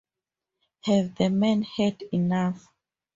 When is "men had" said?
1.29-2.01